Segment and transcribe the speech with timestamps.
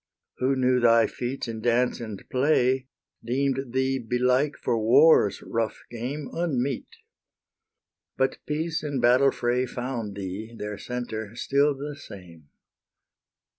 [0.39, 2.87] Who knew thy feats in dance and play
[3.23, 6.87] Deem'd thee belike for war's rough game Unmeet:
[8.17, 12.49] but peace and battle fray Found thee, their centre, still the same.